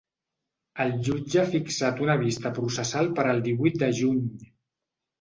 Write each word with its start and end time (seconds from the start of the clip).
El 0.85 0.95
jutge 1.07 1.41
ha 1.43 1.51
fixat 1.57 2.03
una 2.07 2.17
vista 2.23 2.55
processal 2.59 3.13
per 3.21 3.29
al 3.31 3.47
divuit 3.53 3.81
de 3.87 3.95
juny. 4.03 4.29